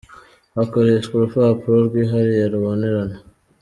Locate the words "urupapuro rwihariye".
1.15-2.43